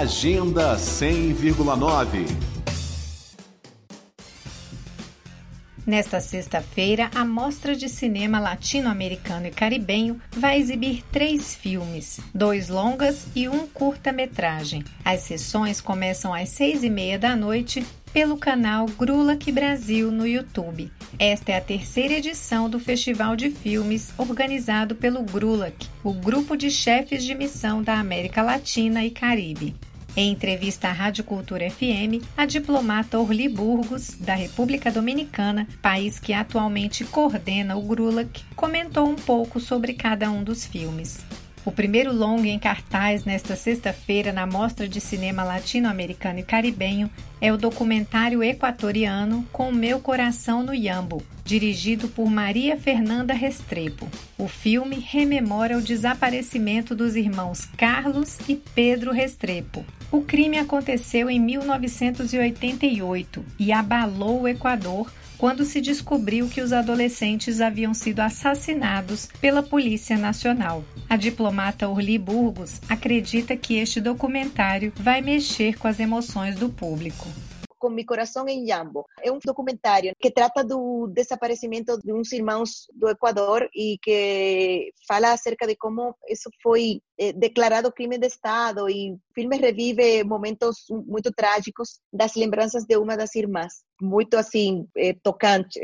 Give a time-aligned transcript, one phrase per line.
[0.00, 2.51] Agenda 100,9
[5.84, 13.26] Nesta sexta-feira, a Mostra de Cinema Latino-Americano e Caribenho vai exibir três filmes, dois longas
[13.34, 14.84] e um curta-metragem.
[15.04, 20.92] As sessões começam às seis e meia da noite pelo canal Grulac Brasil no YouTube.
[21.18, 26.70] Esta é a terceira edição do Festival de Filmes organizado pelo Grulac, o grupo de
[26.70, 29.74] chefes de missão da América Latina e Caribe.
[30.14, 36.34] Em entrevista à Rádio Cultura FM, a diplomata Orli Burgos, da República Dominicana, país que
[36.34, 41.24] atualmente coordena o GRULAC, comentou um pouco sobre cada um dos filmes.
[41.64, 47.08] O primeiro longa em cartaz nesta sexta-feira na Mostra de Cinema Latino-Americano e Caribenho
[47.40, 54.08] é o documentário equatoriano Com Meu Coração no Yambo, dirigido por Maria Fernanda Restrepo.
[54.38, 59.84] O filme rememora o desaparecimento dos irmãos Carlos e Pedro Restrepo.
[60.10, 65.10] O crime aconteceu em 1988 e abalou o Equador
[65.42, 70.84] quando se descobriu que os adolescentes haviam sido assassinados pela Polícia Nacional.
[71.08, 77.26] A diplomata Orli Burgos acredita que este documentário vai mexer com as emoções do público.
[77.82, 79.04] Com Mi Coração em Yambo.
[79.20, 85.32] É um documentário que trata do desaparecimento de uns irmãos do Equador e que fala
[85.32, 90.76] acerca de como isso foi eh, declarado crime de Estado e o filme revive momentos
[91.08, 93.82] muito trágicos das lembranças de uma das irmãs.
[94.00, 95.80] Muito assim, eh, tocante.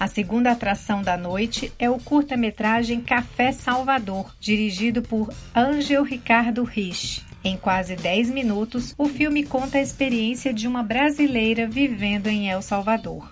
[0.00, 7.33] A segunda atração da noite é o curta-metragem Café Salvador, dirigido por Ângel Ricardo Rich.
[7.46, 12.62] Em quase 10 minutos, o filme conta a experiência de uma brasileira vivendo em El
[12.62, 13.30] Salvador.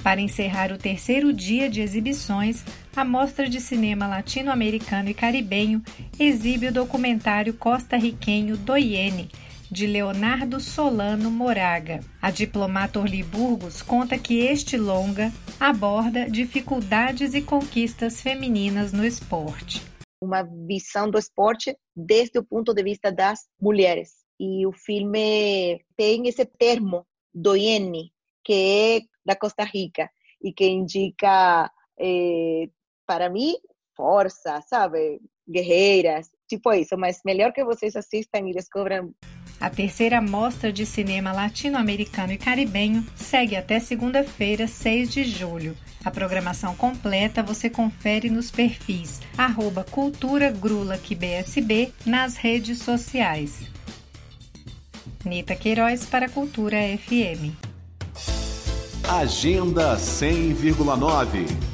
[0.00, 2.62] Para encerrar o terceiro dia de exibições,
[2.94, 5.82] a Mostra de Cinema Latino-Americano e Caribenho
[6.20, 9.28] exibe o documentário costarriquenho Doiene,
[9.68, 11.98] de Leonardo Solano Moraga.
[12.22, 19.82] A diplomata Orli Burgos conta que este longa aborda dificuldades e conquistas femininas no esporte
[20.28, 24.10] uma visão do esporte desde o ponto de vista das mulheres.
[24.38, 28.12] E o filme tem esse termo, doyenne,
[28.44, 30.08] que é da Costa Rica
[30.40, 32.68] e que indica, eh,
[33.06, 33.56] para mim,
[33.96, 35.20] força, sabe?
[35.48, 36.96] Guerreiras, tipo isso.
[36.96, 39.12] Mas melhor que vocês assistam e descubram
[39.60, 45.76] a terceira mostra de cinema latino-americano e caribenho segue até segunda-feira, 6 de julho.
[46.04, 50.50] A programação completa você confere nos perfis arroba Cultura
[51.14, 53.62] BSB nas redes sociais.
[55.24, 57.52] Nita Queiroz para Cultura FM.
[59.08, 61.67] Agenda 100,9